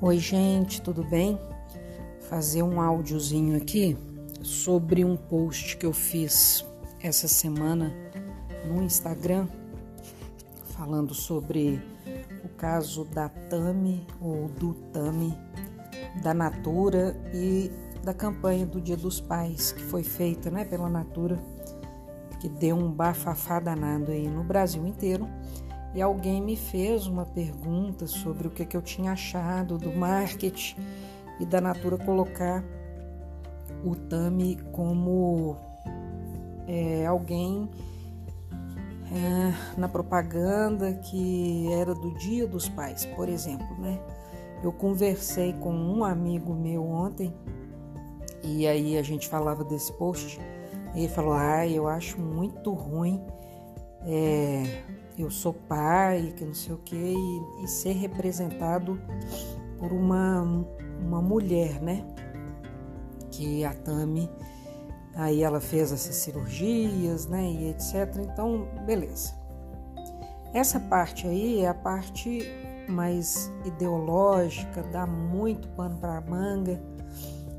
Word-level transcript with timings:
Oi, 0.00 0.16
gente, 0.20 0.80
tudo 0.80 1.02
bem? 1.02 1.36
Fazer 2.30 2.62
um 2.62 2.80
áudiozinho 2.80 3.56
aqui 3.56 3.98
sobre 4.44 5.04
um 5.04 5.16
post 5.16 5.76
que 5.76 5.84
eu 5.84 5.92
fiz 5.92 6.64
essa 7.02 7.26
semana 7.26 7.92
no 8.64 8.80
Instagram 8.80 9.48
falando 10.70 11.12
sobre 11.14 11.82
o 12.44 12.48
caso 12.50 13.06
da 13.06 13.28
Tami 13.28 14.06
ou 14.20 14.46
do 14.46 14.72
Tami, 14.92 15.36
da 16.22 16.32
Natura 16.32 17.20
e 17.34 17.68
da 18.04 18.14
campanha 18.14 18.64
do 18.64 18.80
Dia 18.80 18.96
dos 18.96 19.20
Pais 19.20 19.72
que 19.72 19.82
foi 19.82 20.04
feita, 20.04 20.48
né, 20.48 20.64
pela 20.64 20.88
Natura, 20.88 21.40
que 22.38 22.48
deu 22.48 22.76
um 22.76 22.88
bafafá 22.88 23.58
danado 23.58 24.12
aí 24.12 24.28
no 24.28 24.44
Brasil 24.44 24.86
inteiro 24.86 25.28
e 25.94 26.02
alguém 26.02 26.40
me 26.40 26.56
fez 26.56 27.06
uma 27.06 27.24
pergunta 27.24 28.06
sobre 28.06 28.46
o 28.46 28.50
que, 28.50 28.64
que 28.64 28.76
eu 28.76 28.82
tinha 28.82 29.12
achado 29.12 29.78
do 29.78 29.92
marketing 29.92 30.76
e 31.40 31.46
da 31.46 31.60
Natura 31.60 31.96
colocar 31.96 32.62
o 33.84 33.94
Tami 33.94 34.58
como 34.72 35.56
é, 36.66 37.06
alguém 37.06 37.68
é, 39.10 39.80
na 39.80 39.88
propaganda 39.88 40.92
que 40.94 41.72
era 41.72 41.94
do 41.94 42.14
Dia 42.18 42.46
dos 42.46 42.68
Pais, 42.68 43.06
por 43.06 43.28
exemplo, 43.28 43.76
né? 43.78 43.98
Eu 44.62 44.72
conversei 44.72 45.52
com 45.54 45.72
um 45.72 46.04
amigo 46.04 46.52
meu 46.52 46.84
ontem 46.84 47.32
e 48.42 48.66
aí 48.66 48.98
a 48.98 49.02
gente 49.02 49.28
falava 49.28 49.64
desse 49.64 49.92
post 49.92 50.38
e 50.94 50.98
ele 50.98 51.08
falou: 51.08 51.32
Ah, 51.32 51.66
eu 51.66 51.86
acho 51.86 52.20
muito 52.20 52.72
ruim 52.72 53.22
é, 54.02 54.82
eu 55.22 55.30
sou 55.30 55.52
pai, 55.52 56.32
que 56.36 56.44
não 56.44 56.54
sei 56.54 56.74
o 56.74 56.78
que, 56.78 56.96
e, 56.96 57.64
e, 57.64 57.68
ser 57.68 57.92
representado 57.92 59.00
por 59.78 59.92
uma, 59.92 60.42
uma 61.00 61.20
mulher, 61.22 61.80
né? 61.80 62.04
Que 63.30 63.64
a 63.64 63.72
Tami, 63.72 64.30
aí 65.14 65.42
ela 65.42 65.60
fez 65.60 65.92
essas 65.92 66.14
cirurgias, 66.16 67.26
né? 67.26 67.42
E 67.50 67.70
etc. 67.70 68.16
Então, 68.20 68.68
beleza. 68.86 69.34
Essa 70.52 70.80
parte 70.80 71.26
aí 71.26 71.60
é 71.60 71.68
a 71.68 71.74
parte 71.74 72.42
mais 72.88 73.52
ideológica, 73.64 74.82
dá 74.82 75.06
muito 75.06 75.68
pano 75.68 75.98
para 75.98 76.20
manga 76.22 76.80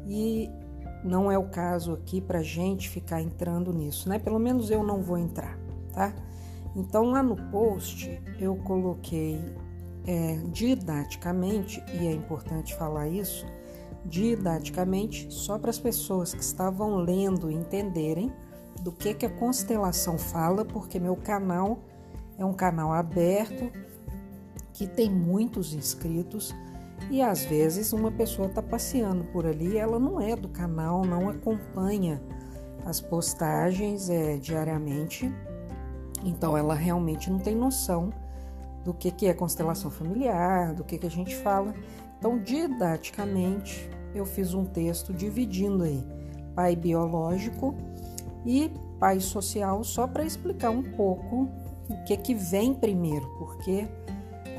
e 0.08 0.50
não 1.04 1.32
é 1.32 1.38
o 1.38 1.50
caso 1.50 1.94
aqui 1.94 2.20
para 2.20 2.42
gente 2.42 2.90
ficar 2.90 3.22
entrando 3.22 3.72
nisso, 3.72 4.10
né? 4.10 4.20
Pelo 4.20 4.40
menos 4.40 4.70
eu 4.70 4.84
não 4.84 5.02
vou 5.02 5.18
entrar, 5.18 5.58
tá? 5.94 6.14
Então, 6.76 7.06
lá 7.12 7.24
no 7.24 7.36
post, 7.50 8.22
eu 8.40 8.56
coloquei 8.58 9.44
é, 10.06 10.40
didaticamente, 10.52 11.84
e 11.94 12.08
é 12.08 12.12
importante 12.12 12.76
falar 12.76 13.08
isso, 13.08 13.46
didaticamente, 14.06 15.28
só 15.30 15.58
para 15.58 15.70
as 15.70 15.80
pessoas 15.80 16.34
que 16.34 16.42
estavam 16.42 16.98
lendo 16.98 17.52
entenderem 17.52 18.32
do 18.82 18.92
que, 18.92 19.14
que 19.14 19.26
a 19.26 19.30
constelação 19.30 20.18
fala, 20.18 20.64
porque 20.64 21.00
meu 21.00 21.16
canal 21.16 21.80
é 22.38 22.46
um 22.46 22.54
canal 22.54 22.94
aberto 22.94 23.70
que 24.74 24.88
tem 24.88 25.10
muitos 25.10 25.74
inscritos 25.74 26.56
e 27.12 27.22
às 27.22 27.44
vezes 27.44 27.92
uma 27.92 28.12
pessoa 28.12 28.48
está 28.48 28.62
passeando 28.62 29.26
por 29.26 29.46
ali, 29.46 29.78
ela 29.78 30.00
não 30.00 30.22
é 30.22 30.36
do 30.36 30.48
canal, 30.48 31.04
não 31.04 31.30
acompanha 31.30 32.22
as 32.86 33.02
postagens 33.02 34.10
é, 34.10 34.38
diariamente 34.38 35.30
então 36.24 36.58
ela 36.58 36.74
realmente 36.74 37.30
não 37.30 37.40
tem 37.40 37.56
noção 37.56 38.12
do 38.84 38.94
que, 38.94 39.12
que 39.12 39.28
é 39.28 39.34
constelação 39.34 39.92
familiar, 39.92 40.74
do 40.74 40.84
que, 40.84 40.98
que 40.98 41.06
a 41.06 41.12
gente 41.12 41.36
fala. 41.36 41.74
Então, 42.18 42.38
didaticamente, 42.40 43.90
eu 44.14 44.26
fiz 44.26 44.54
um 44.54 44.66
texto 44.66 45.14
dividindo 45.14 45.84
aí 45.84 46.06
pai 46.56 46.76
biológico 46.76 47.76
e 48.46 48.72
pai 49.00 49.20
social, 49.20 49.84
só 49.84 50.08
para 50.08 50.26
explicar 50.26 50.72
um 50.72 50.84
pouco 50.84 51.48
o 51.90 52.04
que, 52.06 52.16
que 52.18 52.34
vem 52.34 52.74
primeiro, 52.74 53.26
porque 53.38 53.88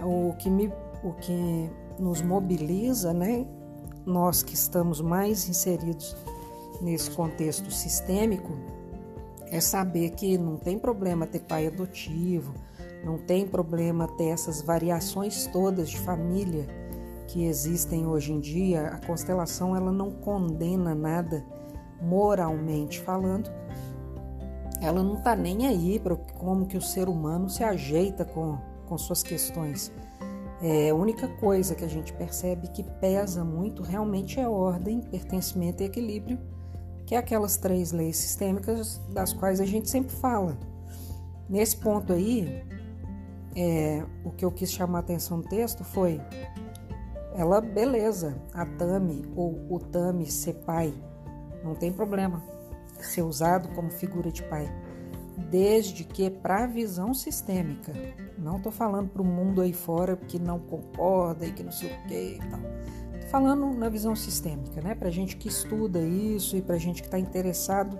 o 0.03 0.33
que, 0.39 0.49
me, 0.49 0.73
o 1.05 1.13
que 1.13 1.71
nos 1.99 2.23
mobiliza, 2.23 3.13
né, 3.13 3.47
nós 4.07 4.43
que 4.43 4.55
estamos 4.55 5.01
mais 5.01 5.49
inseridos 5.49 6.17
nesse 6.81 7.11
contexto 7.11 7.71
sistêmico, 7.71 8.53
é 9.51 9.61
saber 9.61 10.11
que 10.11 10.39
não 10.39 10.57
tem 10.57 10.79
problema 10.79 11.27
ter 11.27 11.41
pai 11.41 11.67
adotivo, 11.67 12.55
não 13.05 13.19
tem 13.19 13.47
problema 13.47 14.07
ter 14.17 14.29
essas 14.29 14.63
variações 14.63 15.47
todas 15.47 15.91
de 15.91 15.99
família 15.99 16.67
que 17.27 17.45
existem 17.45 18.07
hoje 18.07 18.33
em 18.33 18.41
dia. 18.41 18.89
A 18.89 19.07
constelação 19.07 19.75
ela 19.75 19.91
não 19.91 20.11
condena 20.11 20.95
nada 20.95 21.45
moralmente 22.01 23.01
falando. 23.01 23.51
Ela 24.81 25.03
não 25.03 25.15
está 25.15 25.37
nem 25.37 25.67
aí 25.67 25.99
para 25.99 26.17
como 26.17 26.67
que 26.67 26.77
o 26.77 26.83
ser 26.83 27.09
humano 27.09 27.49
se 27.51 27.63
ajeita 27.63 28.25
com, 28.25 28.59
com 28.87 28.97
suas 28.97 29.23
questões. 29.23 29.93
É, 30.63 30.91
a 30.91 30.95
única 30.95 31.27
coisa 31.27 31.75
que 31.75 31.85
a 31.85 31.89
gente 31.89 32.13
percebe 32.13 32.69
que 32.69 32.83
pesa 32.83 33.45
muito 33.45 33.83
realmente 33.83 34.39
é 34.39 34.47
ordem, 34.47 35.01
pertencimento 35.01 35.83
e 35.83 35.87
equilíbrio 35.87 36.39
que 37.11 37.17
é 37.17 37.19
aquelas 37.19 37.57
três 37.57 37.91
leis 37.91 38.19
sistêmicas 38.19 39.01
das 39.09 39.33
quais 39.33 39.61
a 39.61 39.67
gente 39.67 39.91
sempre 39.91 40.15
fala. 40.15 40.57
Nesse 41.49 41.77
ponto 41.77 42.13
aí, 42.13 42.65
é, 43.57 44.07
o 44.25 44.31
que 44.31 44.45
eu 44.45 44.53
quis 44.53 44.71
chamar 44.71 44.99
a 44.99 45.01
atenção 45.01 45.39
no 45.39 45.43
texto 45.43 45.83
foi 45.83 46.21
ela, 47.35 47.61
beleza, 47.61 48.41
a 48.55 48.65
Tami 48.65 49.25
ou 49.35 49.61
o 49.69 49.81
Tami 49.81 50.31
ser 50.31 50.55
pai, 50.65 50.95
não 51.65 51.75
tem 51.75 51.93
problema 51.93 52.45
ser 53.01 53.23
usado 53.23 53.71
como 53.71 53.91
figura 53.91 54.31
de 54.31 54.45
pai, 54.45 54.73
desde 55.41 56.05
que 56.05 56.31
para 56.31 56.65
a 56.65 56.67
visão 56.67 57.15
sistêmica. 57.15 57.93
Não 58.39 58.57
estou 58.57 58.71
falando 58.71 59.09
para 59.09 59.23
o 59.23 59.25
mundo 59.25 59.61
aí 59.61 59.73
fora 59.73 60.17
que 60.17 60.39
não 60.39 60.59
concorda 60.59 61.47
e 61.47 61.53
que 61.53 61.63
não 61.63 61.73
sei 61.73 61.91
o 61.93 62.07
que 62.07 62.37
e 62.37 62.51
tal 62.51 62.61
falando 63.31 63.73
na 63.73 63.89
visão 63.89 64.17
sistêmica, 64.17 64.81
né? 64.83 64.95
Para 64.95 65.09
gente 65.09 65.37
que 65.37 65.49
estuda 65.49 66.01
isso 66.01 66.57
e 66.57 66.63
para 66.63 66.77
gente 66.77 67.01
que 67.01 67.07
está 67.07 67.19
interessado 67.19 67.99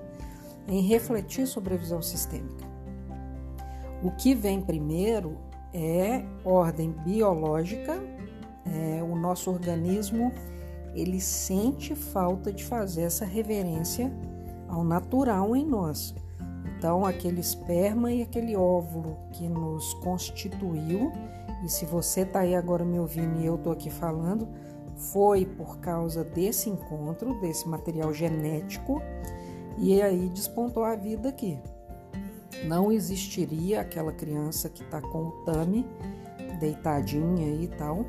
em 0.67 0.83
refletir 0.83 1.47
sobre 1.47 1.75
a 1.75 1.77
visão 1.77 2.03
sistêmica. 2.03 2.69
O 4.03 4.11
que 4.11 4.35
vem 4.35 4.61
primeiro 4.61 5.39
é 5.73 6.25
ordem 6.45 6.91
biológica. 7.05 8.03
É, 8.67 9.03
o 9.03 9.15
nosso 9.15 9.51
organismo 9.51 10.33
ele 10.95 11.21
sente 11.21 11.95
falta 11.95 12.53
de 12.53 12.65
fazer 12.65 13.03
essa 13.03 13.25
reverência 13.25 14.13
ao 14.69 14.83
natural 14.83 15.55
em 15.55 15.65
nós. 15.65 16.13
Então, 16.81 17.05
aquele 17.05 17.41
esperma 17.41 18.11
e 18.11 18.23
aquele 18.23 18.57
óvulo 18.57 19.19
que 19.33 19.47
nos 19.47 19.93
constituiu, 20.03 21.13
e 21.63 21.69
se 21.69 21.85
você 21.85 22.23
está 22.23 22.41
aí 22.41 22.55
agora 22.55 22.87
me 22.87 22.99
ouvindo 22.99 23.39
e 23.39 23.45
eu 23.45 23.57
estou 23.57 23.71
aqui 23.71 23.91
falando, 23.91 24.49
foi 24.97 25.45
por 25.45 25.79
causa 25.81 26.25
desse 26.25 26.71
encontro, 26.71 27.39
desse 27.39 27.69
material 27.69 28.15
genético, 28.15 29.03
e 29.77 30.01
aí 30.01 30.31
despontou 30.31 30.83
a 30.83 30.97
vida 30.97 31.29
aqui. 31.29 31.59
Não 32.65 32.91
existiria 32.91 33.83
aquela 33.83 34.13
criança 34.13 34.71
que 34.71 34.83
está 34.83 35.03
com 35.03 35.25
o 35.25 35.33
Tami, 35.45 35.87
deitadinha 36.59 37.63
e 37.63 37.69
tal, 37.69 38.07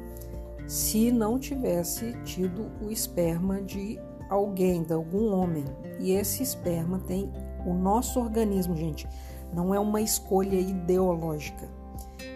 se 0.65 1.11
não 1.11 1.38
tivesse 1.38 2.13
tido 2.23 2.71
o 2.81 2.89
esperma 2.89 3.61
de 3.61 3.99
alguém, 4.29 4.81
de 4.81 4.93
algum 4.93 5.33
homem. 5.33 5.65
E 5.99 6.13
esse 6.13 6.41
esperma 6.41 6.99
tem 6.99 7.29
o 7.66 7.73
nosso 7.73 8.19
organismo, 8.19 8.75
gente, 8.75 9.07
não 9.53 9.73
é 9.73 9.79
uma 9.79 10.01
escolha 10.01 10.59
ideológica. 10.59 11.68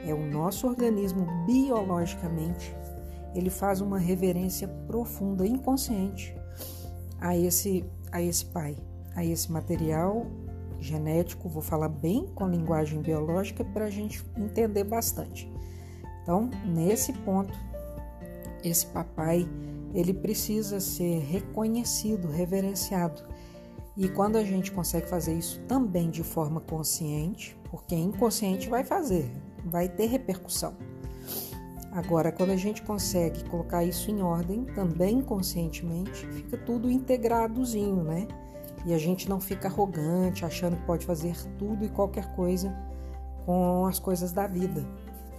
É 0.06 0.14
o 0.14 0.26
nosso 0.26 0.68
organismo 0.68 1.26
biologicamente 1.46 2.76
ele 3.36 3.50
faz 3.50 3.82
uma 3.82 4.00
reverência 4.00 4.68
profunda, 4.88 5.46
inconsciente, 5.46 6.34
a 7.20 7.38
esse, 7.38 7.86
a 8.12 8.22
esse 8.22 8.46
pai, 8.46 8.78
a 9.14 9.26
esse 9.26 9.52
material 9.52 10.26
genético. 10.80 11.50
Vou 11.50 11.62
falar 11.62 11.90
bem 11.90 12.26
com 12.34 12.48
linguagem 12.48 13.02
biológica 13.02 13.64
para 13.64 13.86
a 13.86 13.90
gente 13.90 14.24
entender 14.38 14.86
bastante. 14.86 15.52
Então, 16.24 16.50
nesse 16.66 17.12
ponto, 17.12 17.54
esse 18.64 18.86
papai 18.88 19.48
ele 19.94 20.14
precisa 20.14 20.80
ser 20.80 21.20
reconhecido, 21.20 22.30
reverenciado. 22.30 23.22
E 23.98 24.10
quando 24.10 24.36
a 24.36 24.44
gente 24.44 24.74
consegue 24.74 25.08
fazer 25.08 25.34
isso 25.34 25.62
também 25.62 26.10
de 26.10 26.22
forma 26.22 26.60
consciente, 26.60 27.58
porque 27.72 27.96
inconsciente 27.96 28.68
vai 28.70 28.84
fazer, 28.84 29.32
vai 29.64 29.88
ter 29.88 30.08
repercussão. 30.08 30.76
Agora, 31.94 32.30
quando 32.30 32.50
a 32.50 32.58
gente 32.58 32.82
consegue 32.82 33.46
colocar 33.46 33.86
isso 33.86 34.12
em 34.12 34.22
ordem, 34.22 34.66
também 34.66 35.22
conscientemente, 35.22 36.28
fica 36.28 36.58
tudo 36.58 36.92
integradozinho, 36.92 38.04
né? 38.04 38.28
E 38.86 38.94
a 38.94 38.98
gente 38.98 39.30
não 39.30 39.40
fica 39.40 39.70
arrogante, 39.70 40.44
achando 40.44 40.76
que 40.76 40.86
pode 40.86 41.06
fazer 41.06 41.34
tudo 41.58 41.86
e 41.86 41.90
qualquer 41.90 42.36
coisa 42.36 42.76
com 43.46 43.86
as 43.86 43.98
coisas 43.98 44.34
da 44.34 44.46
vida. 44.46 44.86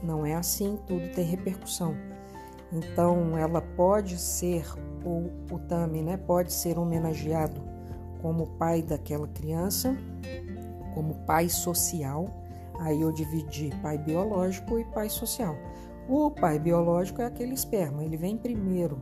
Não 0.03 0.25
é 0.25 0.35
assim, 0.35 0.79
tudo 0.87 1.07
tem 1.13 1.27
repercussão. 1.27 1.95
Então, 2.73 3.37
ela 3.37 3.61
pode 3.61 4.19
ser, 4.19 4.65
ou 5.05 5.31
o 5.53 5.59
Tami, 5.59 6.03
né, 6.03 6.17
pode 6.17 6.55
ser 6.55 6.79
homenageado 6.79 7.76
como 8.23 8.47
pai 8.59 8.83
daquela 8.83 9.29
criança, 9.29 9.97
como 10.95 11.15
pai 11.27 11.49
social. 11.49 12.29
Aí 12.81 13.01
eu 13.01 13.13
dividi 13.13 13.71
pai 13.83 13.97
biológico 13.99 14.79
e 14.79 14.85
pai 14.85 15.09
social. 15.09 15.57
O 16.09 16.31
pai 16.31 16.59
biológico 16.59 17.21
é 17.21 17.27
aquele 17.27 17.55
esperma, 17.55 18.05
ele 18.05 18.17
vem 18.17 18.37
primeiro. 18.37 19.01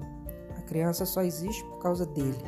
A 0.56 0.62
criança 0.62 1.04
só 1.04 1.22
existe 1.22 1.62
por 1.64 1.78
causa 1.78 2.06
dele. 2.06 2.42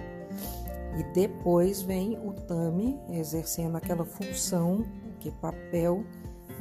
E 0.98 1.02
depois 1.12 1.82
vem 1.82 2.18
o 2.18 2.32
Tami 2.32 2.98
exercendo 3.10 3.76
aquela 3.76 4.04
função, 4.04 4.84
que 5.20 5.30
papel 5.30 6.04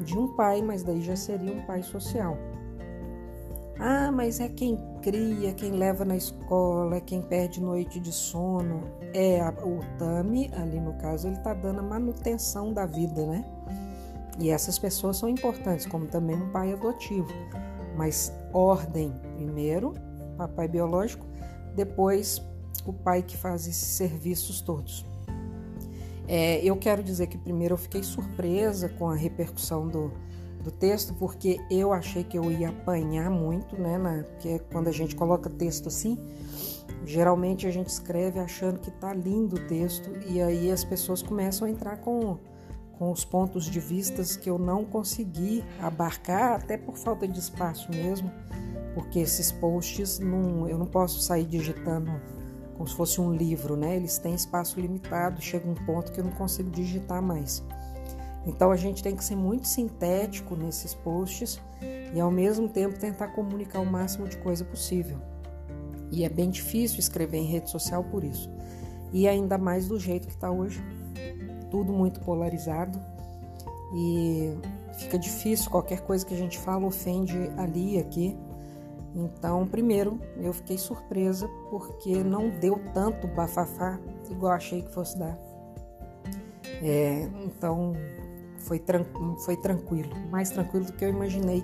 de 0.03 0.17
um 0.17 0.35
pai, 0.35 0.61
mas 0.61 0.83
daí 0.83 1.01
já 1.01 1.15
seria 1.15 1.53
um 1.53 1.65
pai 1.65 1.81
social. 1.83 2.37
Ah, 3.79 4.11
mas 4.11 4.39
é 4.39 4.49
quem 4.49 4.77
cria, 5.05 5.53
quem 5.53 5.69
leva 5.73 6.03
na 6.03 6.17
escola, 6.17 6.99
quem 6.99 7.21
perde 7.21 7.61
noite 7.61 7.99
de 7.99 8.11
sono. 8.11 8.81
É 9.13 9.39
a, 9.39 9.49
o 9.51 9.79
Tami, 9.99 10.49
ali 10.55 10.79
no 10.79 10.93
caso, 10.93 11.27
ele 11.27 11.37
está 11.37 11.53
dando 11.53 11.79
a 11.79 11.83
manutenção 11.83 12.73
da 12.73 12.87
vida, 12.87 13.23
né? 13.23 13.45
E 14.39 14.49
essas 14.49 14.79
pessoas 14.79 15.17
são 15.17 15.29
importantes, 15.29 15.85
como 15.85 16.07
também 16.07 16.35
um 16.35 16.51
pai 16.51 16.73
adotivo. 16.73 17.29
Mas 17.95 18.33
ordem, 18.51 19.13
primeiro, 19.35 19.93
papai 20.39 20.67
biológico, 20.67 21.27
depois 21.75 22.41
o 22.83 22.91
pai 22.91 23.21
que 23.21 23.37
faz 23.37 23.67
esses 23.67 23.87
serviços 23.89 24.59
todos. 24.59 25.05
É, 26.27 26.59
eu 26.65 26.75
quero 26.77 27.03
dizer 27.03 27.27
que 27.27 27.37
primeiro 27.37 27.75
eu 27.75 27.77
fiquei 27.77 28.01
surpresa 28.01 28.89
com 28.89 29.07
a 29.07 29.15
repercussão 29.15 29.87
do, 29.87 30.11
do 30.65 30.71
texto, 30.71 31.13
porque 31.13 31.61
eu 31.69 31.93
achei 31.93 32.23
que 32.23 32.37
eu 32.37 32.51
ia 32.51 32.69
apanhar 32.69 33.29
muito, 33.29 33.79
né? 33.79 33.99
Na, 33.99 34.23
porque 34.23 34.59
quando 34.71 34.87
a 34.87 34.91
gente 34.91 35.15
coloca 35.15 35.47
texto 35.47 35.87
assim, 35.87 36.17
geralmente 37.05 37.67
a 37.67 37.71
gente 37.71 37.87
escreve 37.87 38.39
achando 38.39 38.79
que 38.79 38.89
tá 38.89 39.13
lindo 39.13 39.57
o 39.57 39.67
texto, 39.67 40.09
e 40.27 40.41
aí 40.41 40.71
as 40.71 40.83
pessoas 40.83 41.21
começam 41.21 41.67
a 41.67 41.71
entrar 41.71 41.97
com, 41.97 42.39
com 42.97 43.11
os 43.11 43.23
pontos 43.23 43.65
de 43.65 43.79
vistas 43.79 44.35
que 44.35 44.49
eu 44.49 44.57
não 44.57 44.83
consegui 44.83 45.63
abarcar, 45.79 46.53
até 46.53 46.77
por 46.77 46.97
falta 46.97 47.27
de 47.27 47.37
espaço 47.37 47.91
mesmo, 47.91 48.31
porque 48.95 49.19
esses 49.19 49.51
posts 49.51 50.17
não, 50.17 50.67
eu 50.67 50.79
não 50.79 50.87
posso 50.87 51.21
sair 51.21 51.45
digitando 51.45 52.11
como 52.75 52.87
se 52.87 52.95
fosse 52.95 53.21
um 53.21 53.33
livro, 53.33 53.77
né? 53.77 53.95
Eles 53.95 54.17
têm 54.17 54.33
espaço 54.33 54.79
limitado, 54.79 55.41
chega 55.41 55.69
um 55.69 55.75
ponto 55.75 56.11
que 56.11 56.19
eu 56.19 56.25
não 56.25 56.31
consigo 56.31 56.69
digitar 56.71 57.21
mais. 57.21 57.63
Então 58.45 58.71
a 58.71 58.75
gente 58.75 59.01
tem 59.01 59.15
que 59.15 59.23
ser 59.23 59.35
muito 59.35 59.67
sintético 59.67 60.55
nesses 60.55 60.93
posts 60.93 61.59
e 62.13 62.19
ao 62.19 62.29
mesmo 62.29 62.69
tempo 62.69 62.99
tentar 62.99 63.29
comunicar 63.29 63.79
o 63.79 63.85
máximo 63.85 64.27
de 64.27 64.37
coisa 64.37 64.63
possível. 64.63 65.17
E 66.11 66.23
é 66.23 66.29
bem 66.29 66.49
difícil 66.49 66.99
escrever 66.99 67.37
em 67.37 67.45
rede 67.45 67.69
social 67.69 68.03
por 68.03 68.23
isso. 68.23 68.49
E 69.11 69.27
ainda 69.27 69.57
mais 69.57 69.87
do 69.87 69.99
jeito 69.99 70.27
que 70.27 70.33
está 70.33 70.51
hoje. 70.51 70.83
Tudo 71.71 71.91
muito 71.91 72.19
polarizado 72.21 73.01
e 73.93 74.55
fica 74.93 75.17
difícil, 75.17 75.69
qualquer 75.69 76.01
coisa 76.01 76.25
que 76.25 76.33
a 76.33 76.37
gente 76.37 76.57
fala 76.59 76.85
ofende 76.85 77.49
ali 77.57 77.95
e 77.95 77.99
aqui. 77.99 78.37
Então, 79.15 79.65
primeiro, 79.65 80.19
eu 80.37 80.53
fiquei 80.53 80.77
surpresa 80.77 81.49
porque 81.69 82.23
não 82.23 82.49
deu 82.49 82.79
tanto 82.93 83.27
bafafá 83.27 83.99
igual 84.29 84.53
achei 84.53 84.81
que 84.81 84.93
fosse 84.93 85.17
dar. 85.17 85.37
É, 86.81 87.29
então, 87.45 87.93
foi, 88.65 88.79
tran 88.79 89.05
foi 89.45 89.57
tranquilo, 89.57 90.09
mais 90.29 90.49
tranquilo 90.49 90.85
do 90.85 90.93
que 90.93 91.05
eu 91.05 91.09
imaginei. 91.09 91.63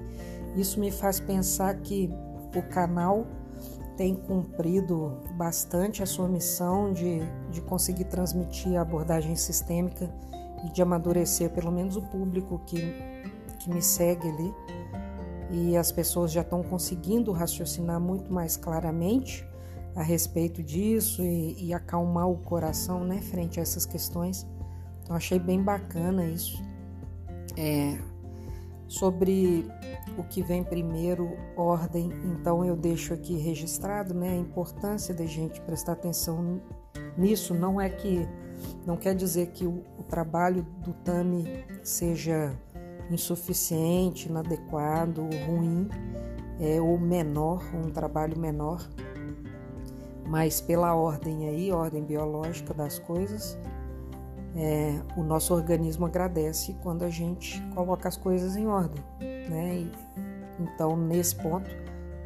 Isso 0.55 0.79
me 0.79 0.91
faz 0.91 1.19
pensar 1.19 1.75
que 1.81 2.09
o 2.55 2.61
canal 2.69 3.25
tem 3.97 4.15
cumprido 4.15 5.19
bastante 5.35 6.01
a 6.01 6.05
sua 6.05 6.27
missão 6.27 6.91
de, 6.91 7.19
de 7.51 7.61
conseguir 7.61 8.05
transmitir 8.05 8.77
a 8.77 8.81
abordagem 8.81 9.35
sistêmica 9.35 10.09
e 10.65 10.71
de 10.71 10.81
amadurecer 10.81 11.49
pelo 11.51 11.71
menos 11.71 11.95
o 11.95 12.01
público 12.01 12.61
que, 12.65 12.79
que 13.59 13.69
me 13.69 13.81
segue 13.81 14.27
ali 14.27 14.53
e 15.51 15.75
as 15.75 15.91
pessoas 15.91 16.31
já 16.31 16.41
estão 16.41 16.63
conseguindo 16.63 17.31
raciocinar 17.31 17.99
muito 17.99 18.31
mais 18.31 18.55
claramente 18.55 19.45
a 19.95 20.01
respeito 20.01 20.63
disso 20.63 21.21
e, 21.21 21.65
e, 21.65 21.73
acalmar 21.73 22.29
o 22.29 22.37
coração 22.37 23.03
né, 23.03 23.21
frente 23.21 23.59
a 23.59 23.63
essas 23.63 23.85
questões. 23.85 24.47
Então, 25.03 25.15
achei 25.15 25.37
bem 25.37 25.61
bacana 25.61 26.25
isso. 26.25 26.63
É, 27.57 27.97
sobre 28.87 29.65
o 30.17 30.23
que 30.23 30.43
vem 30.43 30.63
primeiro, 30.63 31.37
ordem, 31.55 32.11
então 32.25 32.65
eu 32.65 32.75
deixo 32.75 33.13
aqui 33.13 33.37
registrado 33.37 34.13
né, 34.13 34.31
a 34.31 34.35
importância 34.35 35.13
da 35.13 35.25
gente 35.25 35.61
prestar 35.61 35.93
atenção 35.93 36.61
nisso. 37.17 37.53
Não 37.53 37.79
é 37.79 37.89
que, 37.89 38.27
não 38.85 38.97
quer 38.97 39.15
dizer 39.15 39.47
que 39.47 39.65
o, 39.65 39.83
o 39.97 40.03
trabalho 40.03 40.63
do 40.79 40.93
Tami 40.93 41.65
seja 41.83 42.53
insuficiente, 43.09 44.29
inadequado, 44.29 45.21
ruim, 45.47 45.87
é, 46.59 46.81
ou 46.81 46.97
menor, 46.97 47.63
um 47.73 47.89
trabalho 47.89 48.37
menor, 48.37 48.87
mas 50.27 50.61
pela 50.61 50.93
ordem 50.95 51.47
aí, 51.47 51.71
ordem 51.71 52.03
biológica 52.03 52.73
das 52.73 52.99
coisas, 52.99 53.57
é, 54.55 54.99
o 55.15 55.23
nosso 55.23 55.53
organismo 55.53 56.05
agradece 56.05 56.75
quando 56.83 57.03
a 57.03 57.09
gente 57.09 57.61
coloca 57.73 58.07
as 58.07 58.17
coisas 58.17 58.55
em 58.55 58.67
ordem, 58.67 59.03
né? 59.19 59.75
E, 59.75 59.91
então, 60.59 60.95
nesse 60.95 61.35
ponto, 61.35 61.69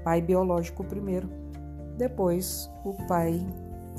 pai 0.04 0.22
biológico 0.22 0.84
primeiro, 0.84 1.30
depois 1.98 2.70
o 2.84 2.94
pai 3.08 3.46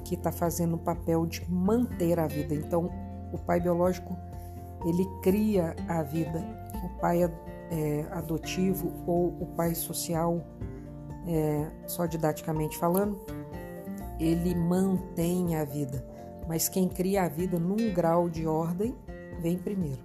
que 0.05 0.15
está 0.15 0.31
fazendo 0.31 0.75
o 0.75 0.79
papel 0.79 1.27
de 1.27 1.51
manter 1.51 2.19
a 2.19 2.27
vida. 2.27 2.55
Então, 2.55 2.91
o 3.33 3.39
pai 3.39 3.61
biológico 3.61 4.17
ele 4.85 5.05
cria 5.23 5.75
a 5.89 6.03
vida 6.03 6.45
o 6.87 6.89
pai 7.01 7.25
é, 7.25 8.07
adotivo 8.13 8.93
ou 9.07 9.29
o 9.41 9.47
pai 9.57 9.75
social, 9.75 10.41
é, 11.27 11.71
só 11.87 12.07
didaticamente 12.07 12.79
falando, 12.79 13.19
ele 14.19 14.55
mantém 14.55 15.57
a 15.57 15.65
vida, 15.65 16.05
mas 16.47 16.69
quem 16.69 16.89
cria 16.89 17.25
a 17.25 17.29
vida 17.29 17.59
num 17.59 17.93
grau 17.93 18.29
de 18.29 18.47
ordem 18.47 18.95
vem 19.41 19.59
primeiro. 19.59 20.01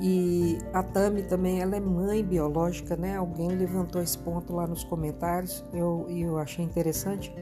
E 0.00 0.58
a 0.72 0.82
Tami 0.82 1.22
também, 1.22 1.60
ela 1.60 1.76
é 1.76 1.80
mãe 1.80 2.22
biológica, 2.22 2.96
né? 2.96 3.16
Alguém 3.16 3.48
levantou 3.48 4.02
esse 4.02 4.18
ponto 4.18 4.52
lá 4.52 4.66
nos 4.66 4.84
comentários 4.84 5.64
e 5.72 5.78
eu, 5.78 6.06
eu 6.08 6.38
achei 6.38 6.64
interessante 6.64 7.32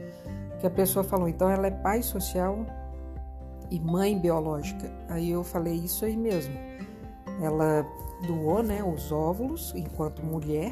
que 0.59 0.67
a 0.67 0.69
pessoa 0.69 1.03
falou, 1.03 1.27
então 1.27 1.49
ela 1.49 1.67
é 1.67 1.71
pai 1.71 2.01
social 2.01 2.65
e 3.69 3.79
mãe 3.79 4.17
biológica. 4.17 4.89
Aí 5.09 5.31
eu 5.31 5.43
falei 5.43 5.73
isso 5.73 6.05
aí 6.05 6.15
mesmo. 6.15 6.53
Ela 7.41 7.85
doou 8.25 8.63
né, 8.63 8.83
os 8.83 9.11
óvulos 9.11 9.73
enquanto 9.75 10.23
mulher, 10.23 10.71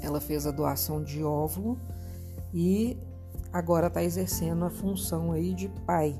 ela 0.00 0.20
fez 0.20 0.46
a 0.46 0.50
doação 0.50 1.02
de 1.02 1.22
óvulo 1.22 1.78
e 2.54 2.96
agora 3.52 3.88
está 3.88 4.02
exercendo 4.02 4.64
a 4.64 4.70
função 4.70 5.32
aí 5.32 5.54
de 5.54 5.68
pai, 5.86 6.18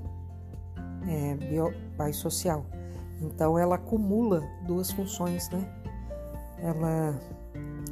é, 1.08 1.34
bio, 1.34 1.72
pai 1.96 2.12
social. 2.12 2.64
Então 3.20 3.58
ela 3.58 3.76
acumula 3.76 4.42
duas 4.66 4.90
funções, 4.90 5.48
né? 5.50 5.66
Ela, 6.58 7.18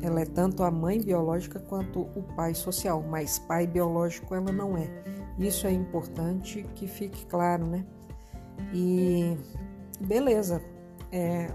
ela 0.02 0.20
é 0.20 0.24
tanto 0.26 0.62
a 0.62 0.70
mãe 0.70 1.00
biológica 1.00 1.58
quanto 1.60 2.02
o 2.14 2.22
pai 2.34 2.54
social, 2.54 3.02
mas 3.02 3.38
pai 3.38 3.66
biológico 3.66 4.34
ela 4.34 4.52
não 4.52 4.76
é. 4.76 4.88
Isso 5.38 5.66
é 5.66 5.72
importante 5.72 6.64
que 6.74 6.86
fique 6.86 7.24
claro, 7.26 7.66
né? 7.66 7.84
E 8.74 9.36
beleza, 10.00 10.62
é, 11.10 11.50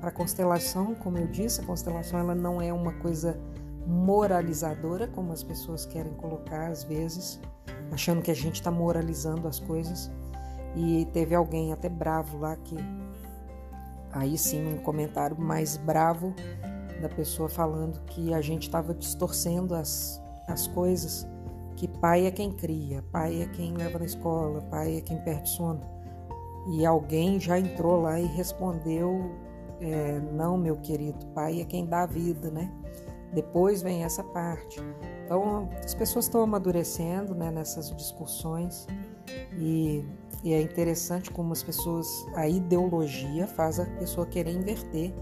para 0.00 0.10
constelação, 0.10 0.94
como 0.94 1.18
eu 1.18 1.26
disse, 1.26 1.60
a 1.60 1.64
constelação 1.64 2.18
ela 2.18 2.34
não 2.34 2.60
é 2.60 2.72
uma 2.72 2.92
coisa 2.94 3.38
moralizadora, 3.86 5.06
como 5.08 5.32
as 5.32 5.42
pessoas 5.42 5.84
querem 5.86 6.12
colocar 6.14 6.68
às 6.68 6.84
vezes, 6.84 7.40
achando 7.90 8.22
que 8.22 8.30
a 8.30 8.34
gente 8.34 8.56
está 8.56 8.70
moralizando 8.70 9.48
as 9.48 9.58
coisas. 9.58 10.10
E 10.74 11.06
teve 11.12 11.34
alguém 11.34 11.72
até 11.72 11.88
bravo 11.88 12.38
lá 12.38 12.56
que, 12.56 12.76
aí 14.12 14.38
sim, 14.38 14.74
um 14.74 14.78
comentário 14.78 15.38
mais 15.38 15.76
bravo 15.76 16.34
da 17.00 17.08
pessoa 17.08 17.48
falando 17.48 18.00
que 18.06 18.32
a 18.32 18.40
gente 18.40 18.62
estava 18.62 18.94
distorcendo 18.94 19.74
as, 19.74 20.22
as 20.48 20.66
coisas, 20.68 21.26
que 21.76 21.86
pai 21.86 22.26
é 22.26 22.30
quem 22.30 22.52
cria, 22.52 23.02
pai 23.12 23.42
é 23.42 23.46
quem 23.46 23.74
leva 23.74 23.98
na 23.98 24.04
escola, 24.04 24.62
pai 24.62 24.98
é 24.98 25.00
quem 25.00 25.18
perde 25.18 25.50
sono 25.50 25.92
e 26.66 26.86
alguém 26.86 27.40
já 27.40 27.58
entrou 27.58 28.02
lá 28.02 28.20
e 28.20 28.26
respondeu: 28.26 29.32
é, 29.80 30.20
Não, 30.32 30.56
meu 30.56 30.76
querido, 30.76 31.26
pai 31.26 31.60
é 31.60 31.64
quem 31.64 31.86
dá 31.86 32.02
a 32.02 32.06
vida, 32.06 32.50
né? 32.50 32.70
Depois 33.32 33.82
vem 33.82 34.04
essa 34.04 34.22
parte. 34.22 34.80
Então, 35.24 35.68
as 35.82 35.94
pessoas 35.94 36.26
estão 36.26 36.42
amadurecendo 36.42 37.34
né, 37.34 37.50
nessas 37.50 37.94
discussões 37.94 38.86
e, 39.56 40.04
e 40.44 40.52
é 40.52 40.60
interessante 40.60 41.30
como 41.30 41.52
as 41.52 41.62
pessoas, 41.62 42.06
a 42.34 42.46
ideologia 42.46 43.46
faz 43.46 43.80
a 43.80 43.86
pessoa 43.86 44.26
querer 44.26 44.52
inverter 44.52 45.14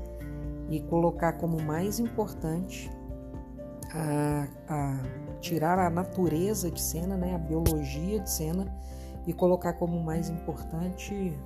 e 0.69 0.81
colocar 0.81 1.35
como 1.35 1.61
mais 1.63 2.01
importante 2.01 2.91
a, 3.93 4.49
a 4.69 4.99
tirar 5.41 5.79
a 5.79 5.91
natureza 5.91 6.71
de 6.71 6.81
cena, 6.81 7.17
né, 7.17 7.35
a 7.35 7.39
biologia 7.39 8.21
de 8.21 8.31
cena 8.31 8.73
e 9.27 9.33
colocar 9.33 9.75
como 9.75 10.03
mais 10.03 10.29
importante 10.29 11.37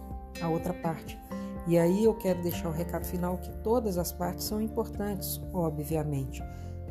a 0.40 0.48
outra 0.48 0.72
parte. 0.74 1.18
E 1.66 1.78
aí 1.78 2.04
eu 2.04 2.14
quero 2.14 2.42
deixar 2.42 2.68
o 2.68 2.72
recado 2.72 3.04
final 3.04 3.38
que 3.38 3.50
todas 3.62 3.96
as 3.96 4.12
partes 4.12 4.44
são 4.44 4.60
importantes, 4.60 5.40
obviamente. 5.52 6.42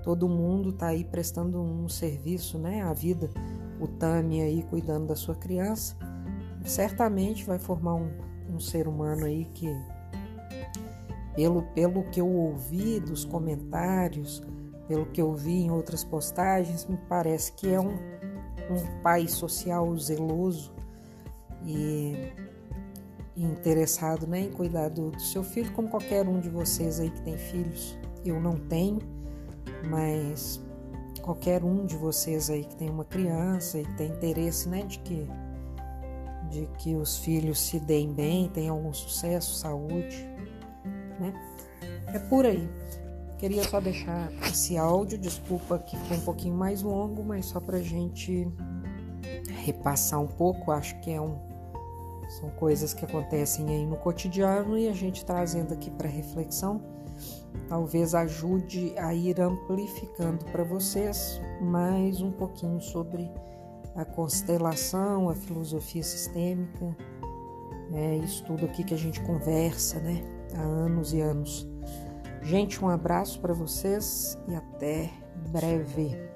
Todo 0.03 0.27
mundo 0.27 0.69
está 0.69 0.87
aí 0.87 1.03
prestando 1.03 1.61
um 1.61 1.87
serviço, 1.87 2.57
né, 2.57 2.81
à 2.81 2.91
vida. 2.91 3.29
O 3.79 3.87
Tami 3.87 4.41
aí 4.41 4.63
cuidando 4.63 5.07
da 5.07 5.15
sua 5.15 5.35
criança, 5.35 5.95
certamente 6.65 7.45
vai 7.45 7.59
formar 7.59 7.95
um, 7.95 8.09
um 8.49 8.59
ser 8.59 8.87
humano 8.87 9.25
aí 9.25 9.45
que, 9.53 9.67
pelo, 11.35 11.63
pelo 11.73 12.03
que 12.05 12.19
eu 12.19 12.27
ouvi 12.27 12.99
dos 12.99 13.25
comentários, 13.25 14.41
pelo 14.87 15.05
que 15.05 15.21
eu 15.21 15.33
vi 15.33 15.63
em 15.63 15.71
outras 15.71 16.03
postagens, 16.03 16.85
me 16.85 16.97
parece 17.09 17.51
que 17.53 17.69
é 17.69 17.79
um, 17.79 17.93
um 17.93 19.01
pai 19.01 19.27
social 19.27 19.95
zeloso 19.97 20.73
e 21.65 22.31
interessado 23.35 24.27
né, 24.27 24.41
em 24.41 24.51
cuidar 24.51 24.89
do, 24.89 25.11
do 25.11 25.21
seu 25.21 25.43
filho, 25.43 25.71
como 25.73 25.89
qualquer 25.89 26.27
um 26.27 26.39
de 26.39 26.49
vocês 26.49 26.99
aí 26.99 27.09
que 27.09 27.21
tem 27.21 27.37
filhos. 27.37 27.97
Eu 28.23 28.39
não 28.39 28.55
tenho, 28.55 28.99
mas 29.89 30.61
qualquer 31.21 31.63
um 31.63 31.85
de 31.85 31.95
vocês 31.95 32.49
aí 32.49 32.63
que 32.63 32.75
tem 32.75 32.89
uma 32.89 33.05
criança 33.05 33.79
e 33.79 33.85
tem 33.95 34.09
interesse 34.09 34.69
né, 34.69 34.83
de 34.83 34.99
que 34.99 35.27
de 36.49 36.67
que 36.77 36.95
os 36.95 37.17
filhos 37.17 37.59
se 37.59 37.79
deem 37.79 38.13
bem, 38.13 38.47
tenham 38.47 38.75
algum 38.75 38.93
sucesso, 38.93 39.55
saúde, 39.55 40.29
né? 41.19 41.33
É 42.13 42.19
por 42.19 42.45
aí. 42.45 42.69
Queria 43.39 43.63
só 43.63 43.81
deixar 43.81 44.31
esse 44.43 44.77
áudio, 44.77 45.17
desculpa 45.17 45.79
que 45.79 45.97
foi 45.97 46.17
um 46.17 46.21
pouquinho 46.21 46.55
mais 46.55 46.83
longo, 46.83 47.23
mas 47.23 47.47
só 47.47 47.59
para 47.59 47.79
gente 47.81 48.47
repassar 49.65 50.21
um 50.21 50.27
pouco, 50.27 50.71
acho 50.71 50.99
que 50.99 51.11
é 51.11 51.19
um, 51.19 51.39
são 52.39 52.49
coisas 52.51 52.93
que 52.93 53.05
acontecem 53.05 53.69
aí 53.69 53.85
no 53.85 53.97
cotidiano 53.97 54.77
e 54.77 54.87
a 54.87 54.93
gente 54.93 55.25
trazendo 55.25 55.73
aqui 55.73 55.91
para 55.91 56.07
reflexão, 56.07 56.81
talvez 57.67 58.15
ajude 58.15 58.93
a 58.97 59.13
ir 59.13 59.39
amplificando 59.39 60.43
para 60.45 60.63
vocês 60.63 61.39
mais 61.61 62.21
um 62.21 62.31
pouquinho 62.31 62.81
sobre 62.81 63.31
a 63.95 64.03
constelação, 64.03 65.29
a 65.29 65.35
filosofia 65.35 66.01
sistêmica, 66.01 66.95
é 67.93 68.17
isso 68.17 68.43
tudo 68.45 68.65
aqui 68.65 68.83
que 68.83 68.93
a 68.93 68.97
gente 68.97 69.21
conversa, 69.21 69.99
né, 69.99 70.23
há 70.55 70.61
anos 70.61 71.13
e 71.13 71.21
anos. 71.21 71.67
Gente, 72.41 72.83
um 72.83 72.89
abraço 72.89 73.39
para 73.39 73.53
vocês 73.53 74.37
e 74.47 74.55
até 74.55 75.09
breve. 75.51 76.32